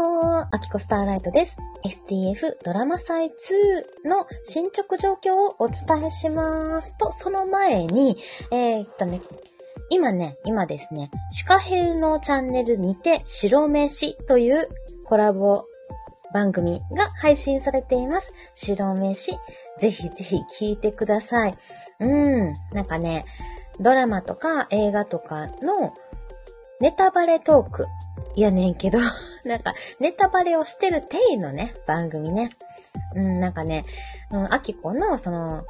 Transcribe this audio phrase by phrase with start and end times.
[0.00, 1.58] ほー、アキコスターライトです。
[1.84, 6.96] STF ドラマ祭2の進捗状況をお伝えします。
[6.96, 8.16] と、その前に、
[8.50, 9.20] えー、っとね、
[9.90, 14.70] 今ね、今ですね、シカヘルのチャンネルにて白飯という
[15.04, 15.66] コラボ
[16.32, 18.32] 番組が配信されています。
[18.54, 19.32] 白飯。
[19.78, 21.58] ぜひぜひ聞いてください。
[21.98, 22.06] う
[22.50, 23.26] ん、なんかね、
[23.78, 25.92] ドラマとか映画とかの
[26.80, 27.86] ネタバレトーク。
[28.34, 28.98] いやねんけど、
[29.44, 32.50] なんか、ネタバレをしてる定位のね、番組ね。
[33.14, 33.84] うん、なんかね、
[34.30, 35.64] うん、アキコの、その、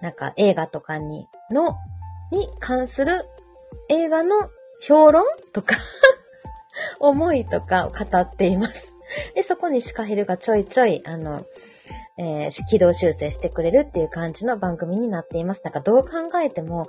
[0.00, 1.76] なんか映画とかに、の、
[2.30, 3.26] に関する
[3.88, 4.34] 映画の
[4.80, 5.76] 評論とか
[6.98, 8.94] 思いとかを語っています。
[9.34, 11.44] で、そこにシカヘルがちょいちょい、あの、
[12.18, 15.62] えー、軌道修正してくれるっていう感じの番組になっています。
[15.64, 16.10] なんかどう考
[16.42, 16.86] えても、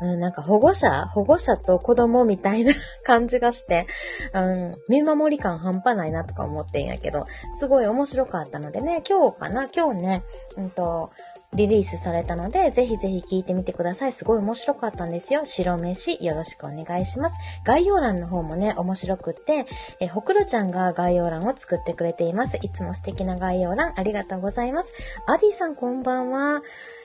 [0.00, 2.72] うん、なんか保護者保護者と子供みたいな
[3.04, 3.86] 感じがして、
[4.34, 7.26] うん、見守り感半端ないなとか思ってんやけど、
[7.58, 10.22] すごい面白かったのでね、今日かな今日ね、
[10.56, 11.10] うんと、
[11.54, 14.12] リリースされたので、ぜひぜひ聞いてみてください。
[14.12, 15.46] すごい面白かったんですよ。
[15.46, 17.36] 白飯、よろしくお願いします。
[17.64, 19.64] 概要欄の方もね、面白くって、
[19.98, 22.58] え、ほくろちゃんが概要欄を作ってくれています。
[22.60, 24.92] いつも素敵な概要欄、ありがとうございます。
[25.26, 26.62] アディさんこんばんは。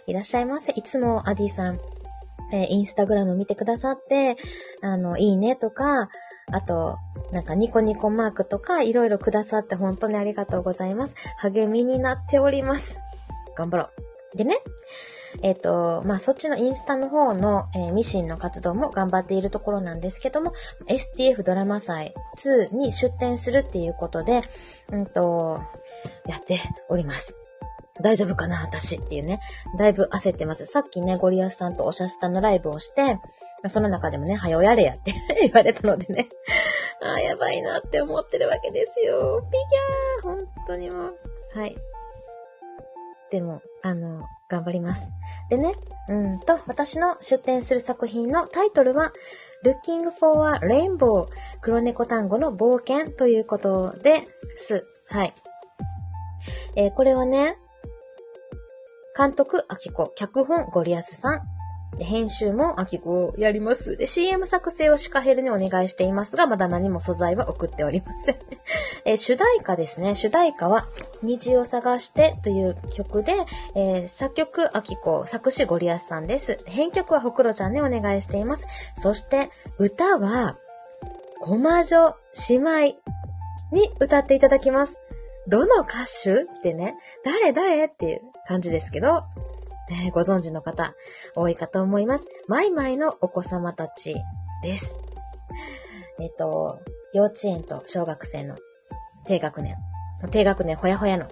[0.08, 0.74] いらっしゃいませ。
[0.74, 1.80] いつもアディさん、
[2.52, 4.36] えインスタグラム見てくださって、
[4.82, 6.10] あの、いいねとか、
[6.52, 6.98] あと、
[7.32, 11.16] なんかニコニコマークとかいろいろくださって本当にありがとうございます。
[11.38, 13.00] 励みになっております。
[13.56, 14.03] 頑張ろう。
[14.36, 14.58] でね、
[15.42, 20.53] えっ、ー、と、まあ、そっちのインスタの方の、えー、ミシンの活動も頑張っているところなんですけども、
[20.88, 24.42] STF ドラマ祭2に出展するっていうことで、
[24.92, 25.62] うんと、
[26.28, 26.59] やって
[26.90, 27.38] おります。
[28.02, 29.40] 大丈夫かな私っていうね。
[29.78, 30.66] だいぶ焦ってます。
[30.66, 33.20] さっきね、ゴリアスさんとおしゃスタのライブをして、
[33.70, 36.28] その中でもね、はよやれやって 言われたのでね。
[37.02, 39.42] ああ、やばいなって思ってるわけですよ。
[39.52, 41.19] ピギャー本当にもう。
[41.53, 41.78] はい。
[43.34, 45.10] でも、あの、頑張ります。
[45.50, 45.72] でね、
[46.08, 49.12] うんと、私の出展する作品のタイトルは、
[49.66, 51.26] Looking for a Rainbow
[51.60, 54.86] 黒猫タンゴの冒険ということです。
[55.08, 55.34] はい。
[56.76, 57.58] えー、これはね、
[59.18, 61.42] 監督、あきこ、脚本、ゴリアスさん、
[61.98, 63.98] で、編集もあきこをやります。
[63.98, 68.36] で、CM 作成をシカヘルにお願いしていますが、まだ何も素材は送っておりません。
[69.06, 70.16] え主題歌ですね。
[70.16, 70.86] 主題歌は、
[71.22, 73.34] 虹を探してという曲で、
[73.76, 76.58] えー、作曲あきこ、作詞ゴリアスさんです。
[76.66, 78.66] 編曲はほくろちゃんにお願いしています。
[78.98, 80.58] そして、歌は、
[81.42, 82.16] コマ女
[82.50, 82.72] 姉妹
[83.72, 84.98] に歌っていただきます。
[85.48, 86.44] どの歌手？
[86.44, 86.96] ってね、
[87.26, 87.52] 誰？
[87.52, 87.86] 誰？
[87.86, 89.24] っていう感じですけど、
[89.94, 90.96] えー、ご存知の方、
[91.36, 92.28] 多いかと思います。
[92.48, 94.16] マイマイのお子様たち
[94.64, 94.98] です。
[96.20, 96.80] えっ、と、
[97.14, 98.56] 幼稚園と小学生の
[99.26, 99.76] 低学年、
[100.32, 101.28] 低学年ほやほやの、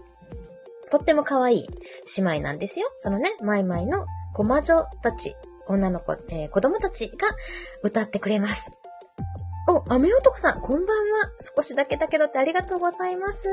[0.92, 1.70] とっても可愛い
[2.18, 2.92] 姉妹なんですよ。
[2.98, 5.36] そのね、マイマイのコマ女たち、
[5.68, 7.28] 女の子、えー、子供たちが
[7.82, 8.72] 歌ってくれます。
[9.72, 11.32] お、雨男さん、こんばんは。
[11.56, 13.48] 少しだけだけどってありがとうございます。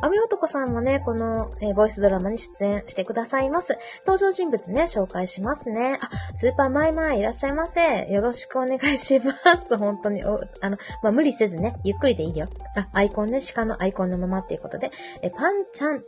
[0.00, 3.76] 雨男さんもね、この、えー、ボイスドラマに出演してくださいます。
[4.06, 5.98] 登場人物ね、紹介しますね。
[6.00, 8.06] あ、スーパーマイマイいらっしゃいませ。
[8.08, 9.74] よろしくお願いします。
[9.76, 12.46] 本当に、お、あの、まあ、無理せずね、ゆっくりでいいよ。
[12.76, 14.92] あ、アイコンね、鹿のアイコンのままっていうことで、
[15.22, 16.04] え、パンちゃん、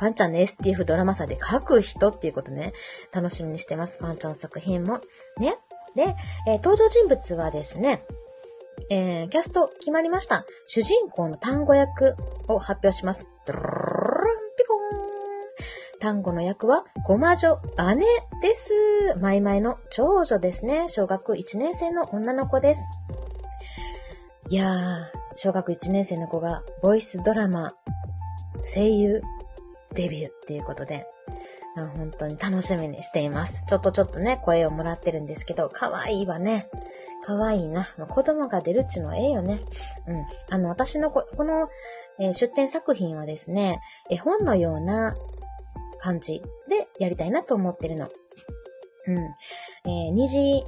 [0.00, 2.72] パンちゃんの STF ドラマ祭で書く人っていうことね、
[3.12, 3.98] 楽しみにしてます。
[3.98, 5.00] パンちゃんの作品も。
[5.38, 5.56] ね。
[5.94, 6.16] で、
[6.48, 8.04] えー、登場人物はですね、
[8.90, 10.44] えー、キャスト決まりました。
[10.66, 12.16] 主人公の単語役
[12.48, 13.28] を発表します。
[13.46, 13.66] ドロロ
[14.56, 16.00] ピコーン。
[16.00, 17.60] 単語の役は、ごま女
[17.94, 18.04] 姉
[18.42, 18.72] です。
[19.20, 20.88] マイマイの長女ですね。
[20.88, 22.82] 小学1年生の女の子です。
[24.50, 27.72] いやー、小学1年生の子が、ボイスドラマ、
[28.66, 29.22] 声優、
[29.94, 31.06] デビューっていうことで、
[31.74, 33.62] 本当に楽しみにしています。
[33.66, 36.68] ちょっとちょっとね、声をもらってるんですけど、可愛いわね。
[37.24, 37.88] 可愛いな。
[38.08, 39.60] 子供が出るっちゅうのはええよね。
[40.06, 40.26] うん。
[40.50, 41.68] あの、私のこ、この、
[42.20, 43.80] えー、出展作品はですね、
[44.10, 45.16] 絵本のような
[46.00, 48.10] 感じでやりたいなと思ってるの。
[49.06, 49.16] うん。
[49.86, 50.64] えー、虹、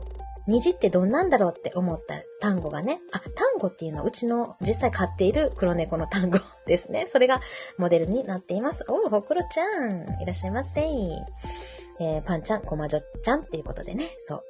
[0.47, 7.05] 虹ってどんなんだろうって思った単語がね、あ、単語っていうのはうちの実際飼っている黒猫の単語ですね。
[7.09, 7.41] それが
[7.79, 8.85] モデルになっています。
[8.89, 10.81] おう、ほくろちゃん、いらっしゃいませ。
[11.99, 14.05] えー、パンちゃん、コマジョちゃんっていうことでね。
[14.21, 14.43] そう。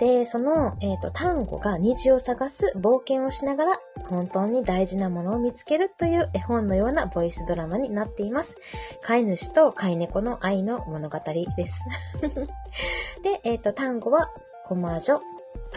[0.00, 3.78] で、その、えっ、ー、と、単語が虹を探す冒険をしながら、
[4.08, 8.56] 本当に大事なものを見つけるという絵本のようなボイスドラマになっています。
[9.02, 11.18] 飼い主と飼い猫の愛の物語
[11.56, 11.84] です。
[13.22, 14.30] で、えっ、ー、と、単語は、
[14.66, 15.20] コマジョ、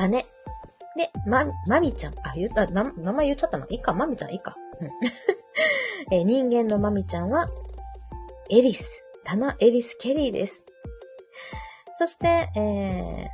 [0.10, 0.26] 姉。
[0.98, 2.14] で、ま、まみちゃん。
[2.24, 2.84] あ、言った、名
[3.14, 3.68] 前言っちゃったの？
[3.70, 4.56] いいか、まみちゃん、いいか？
[6.12, 7.48] えー人間のまみちゃんは、
[8.50, 10.66] エリス、タナ・エリス・ケリーです。
[11.98, 13.30] そして、えー、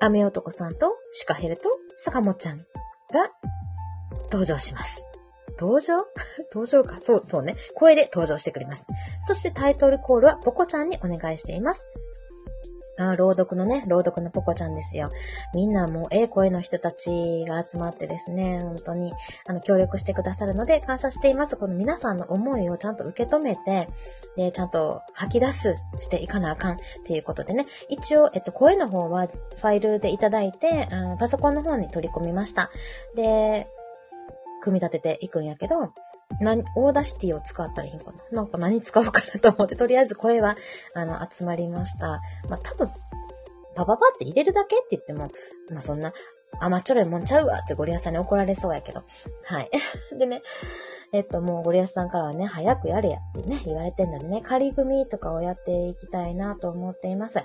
[0.00, 2.64] 雨男さんとシカヘルと坂本ちゃんが
[4.24, 5.04] 登場します。
[5.58, 6.04] 登場？
[6.52, 6.98] 登場か。
[7.00, 7.56] そう、そうね。
[7.74, 8.86] 声で登場してくれます。
[9.20, 11.86] そしてタイトルコールはポコちゃんにお願いしています。
[12.98, 15.10] あ朗読のね、朗読のポコちゃんですよ。
[15.54, 19.12] みんなもう、ええ声の人たちが集まってですね、本当に、
[19.46, 21.56] あの、協力してくださるので感謝しています。
[21.56, 23.88] この皆さんの思いをちゃんと受け止めて、
[24.36, 32.70] で、ちゃんと吐き出すしていかなあかんっていうことでね、一応、えっと、声の方はファイルでいただいて、あパソコンの方に取り込みました。
[33.14, 33.68] で、
[34.60, 35.92] 組み立てていくんやけど、
[36.40, 38.42] 何、 Audacity を使ったらいいんかな？
[38.42, 40.56] なんか何使おうかなと思って、とりあえず声は、
[40.94, 42.20] あの、集まりました。
[42.48, 42.86] まあ、多分、
[43.74, 45.30] パパパって入れるだけって言っても、
[45.70, 46.12] まあ、そんな、
[46.60, 49.02] 甘っちょろいもんちゃうわってゴリアスさんに怒られそうやけど。
[49.44, 49.70] はい。
[50.18, 50.42] でね、
[51.12, 57.38] えっと、もうゴリアスさんからはね、早くやれやってね、言われてんのでね、仮組とかをやっていきたいなと思っています。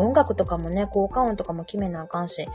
[0.00, 2.48] 音楽とかもね、効果音とかも決めなあかんし、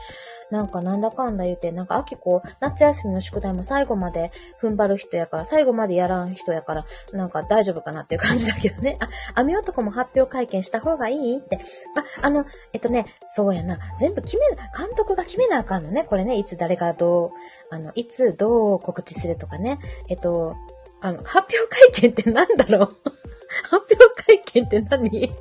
[0.51, 4.31] なんかなんだかんだ言うて、なんか秋子、夏休みの宿題も最後まで
[4.61, 8.97] 踏ん張る人やから、最後までやらん人やから、なんか大丈夫かなっていう感じだけどね。
[8.99, 9.09] あ、
[9.41, 11.59] 網男も発表会見した方がいいって。
[12.21, 13.77] あ、あの、えっとね、そうやな。
[13.99, 14.47] 全部決め、
[14.77, 16.03] 監督が決めなあかんのね。
[16.03, 17.29] これね、いつ誰がどう、
[17.69, 19.79] あの、いつどう告知するとかね。
[20.09, 20.55] えっと、
[21.01, 22.89] あの、発表会見ってなんだろう
[23.69, 25.31] 発表会見って何？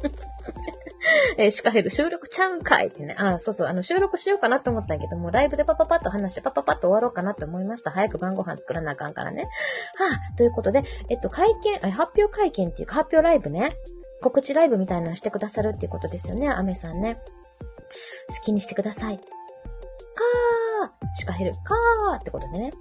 [1.36, 3.14] えーシカヘル収録ちゃうんかいってね。
[3.18, 7.90] あ、そうそう、あの、収録しようかなと思ったんやけども、ライブでパパパッと話してパパパッと終わろうかなと思いました。
[7.90, 9.42] 早く晩ご飯作らなあかんからね。
[9.42, 9.48] は
[10.32, 11.52] あ、ということで、えっと、会
[11.82, 13.70] 見、発表会見っていうか、発表ライブね。
[14.22, 17.20] 告知ライブみたいなのしてくださるっていうことですよね、アメさんね。
[18.28, 19.18] 好きにしてください。
[19.18, 22.72] カーシカヘル、カーってことでね。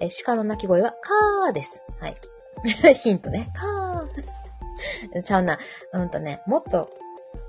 [0.00, 1.82] え、鹿の鳴き声はカーです。
[2.00, 2.16] はい。
[2.94, 3.50] ヒントね。
[3.54, 4.42] カー。
[5.22, 5.58] ちゃうな。
[5.92, 6.88] うんとね、もっと、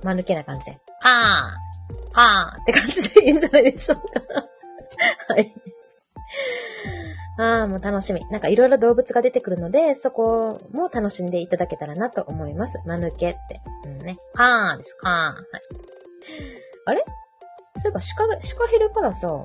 [0.04, 4.48] 間抜けな感じで、パーンパーンって感じでいいんじゃないでしょうか。
[5.30, 5.54] はい。
[7.40, 8.22] ああ、もう楽しみ。
[8.30, 12.80] なんかいろいろ動物が出てくるので、そこも楽しんでいただけたらなと思います。
[12.86, 13.62] 間抜けって。
[13.86, 14.20] うんね。
[14.36, 14.96] パーンです。
[15.02, 15.16] パーン。
[15.16, 15.44] はい。
[16.86, 17.04] あれ？
[17.76, 19.44] そういえば、鹿が、鹿ヘルからさ、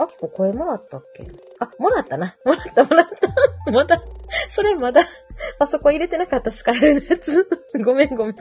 [0.00, 1.28] あきこ声もらったっけ？
[1.60, 2.34] あ、もらったな。
[2.44, 3.70] もらった、もらった。
[3.70, 4.02] まだ、
[4.48, 5.02] それまだ、
[5.58, 7.48] パソコン入れてなかった鹿ヘルのやつ。
[7.84, 8.36] ごめんごめん。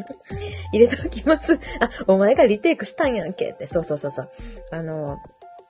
[0.74, 1.60] 入れておきます。
[1.80, 3.68] あ、お前がリテイクしたんやんけって。
[3.68, 4.30] そうそうそうそう。
[4.72, 5.18] あの、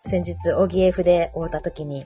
[0.06, 2.06] 先日、オギ F で会った時に、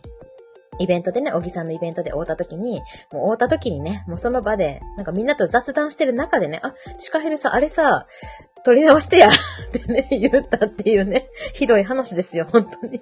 [0.79, 8.07] イベントでね、小木さんのイベントで会った時に、もう会った時にね、もうその場で、なんかみんなと雑談してる中でね、あ、シカヘルさん、あれさ、
[8.63, 9.31] 撮り直してや っ
[9.71, 13.01] てね、言ったっていうね、ひどい話ですよ、本当に。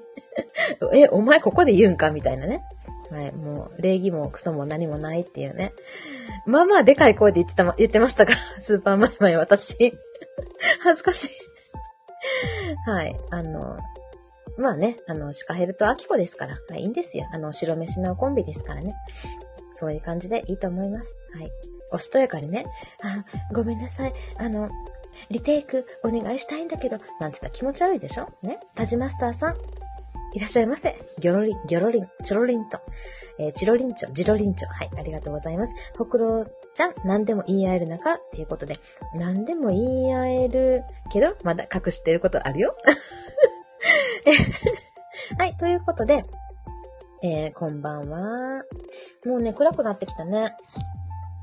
[0.94, 2.12] え、お前ここで言うんか？
[2.12, 2.64] みたいなね。
[3.12, 5.74] はい、もう、礼儀もクソも何もないっていうね。
[6.46, 9.98] まあまあ、でかい声で言ってたま、言ってましたが、 スーパーマイマイ私。
[10.82, 11.30] 恥ずかしい。
[12.90, 13.78] はい、あの、
[14.58, 17.28] まあね、あの、シカヘルとアキコですから、まあ、いいんですよ。
[17.32, 18.96] あの、白飯のコンビですからね。
[19.72, 21.16] そういう感じでいいと思います。
[21.34, 21.52] はい。
[21.92, 22.66] おしとやかにね、
[23.02, 24.14] あ、ごめんなさい。
[24.38, 24.70] あの、
[25.30, 28.30] リテイクお願いしたいんだけど、なんつったら気持ち悪いでしょ？
[28.44, 28.60] ね？
[28.76, 29.58] タジマスターさん、
[30.33, 30.95] いらっしゃいませ。
[31.19, 32.80] ギョロリン、ギョロリン、チョロリンと、
[33.40, 34.69] えーチロリンチョ、ジロリンチョ。
[34.69, 35.74] はい、ありがとうございます。
[35.98, 36.45] ほくろ
[36.76, 38.76] ちゃん、何でも言い合える中っていうことで、
[39.16, 42.76] 何でも言い合えるけど、まだ隠してることあるよ。
[45.38, 46.26] はい、ということで、
[47.24, 48.64] えー、こんばんは。
[49.26, 50.56] もうね、暗くなってきたね。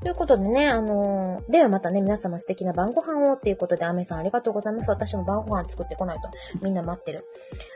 [0.07, 4.89] ということでね、あのーではまたね、皆様素敵な晩ご飯をっていうことで、アメさんありがとうございます。
[4.89, 6.29] 私も晩ご飯作ってこないと。
[6.63, 7.25] みんな待ってる。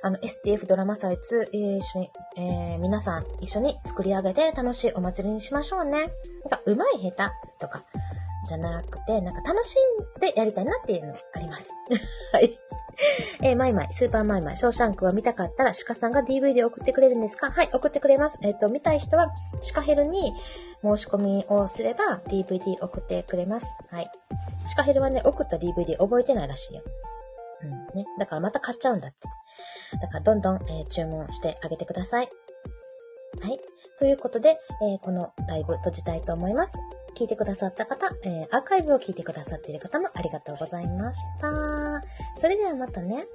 [0.01, 5.91] あの、STF ドラマ祭2、え一緒に、えー皆さん一緒に作り上げて楽しいお祭りにしましょうね。
[5.91, 6.09] なん
[6.49, 7.83] か、うまい下手とか、
[8.47, 9.75] じゃなくて、なんか楽し
[10.17, 11.71] んでやりたいなっていうのがあります。
[12.33, 12.57] はい。
[13.41, 17.49] えーマイマイ、スーパーマイマイ、ショーシャンクは見たかったら、鹿さんが DVD 送ってくれるんですか？
[17.51, 18.37] はい、送ってくれます。
[18.41, 19.31] えっ、と、見たい人は、
[19.61, 20.33] シカヘルに
[20.83, 23.77] 申し込みをすれば、DVD 送ってくれます。
[23.89, 24.11] はい。
[24.65, 26.83] シカヘルはね、送った DVD 覚えてないらしいよ。
[27.63, 28.05] うん、ね。
[28.19, 29.17] だからまた買っちゃうんだって。
[30.01, 32.29] だから、どんどん、えー注文してあげてください。
[33.41, 33.59] はい。
[33.97, 36.77] ということで、えーこのライブ閉じたいと思います。
[37.15, 42.01] 聞いてくださった方、えーアーカイブを聞いてくださっている方もありがとうございました。
[42.35, 43.25] それではまたね。